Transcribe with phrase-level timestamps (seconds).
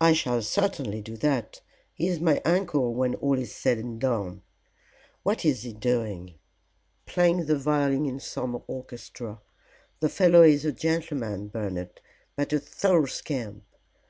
[0.00, 1.60] "I shall certainly do that.
[1.92, 4.40] He is my uncle when all is said and done.
[5.22, 6.36] What is he doing?"
[7.04, 9.38] "Playing the violin in some orchestra.
[9.98, 12.00] The fellow is a gentleman, Bernard,
[12.36, 13.64] but a thorough scamp.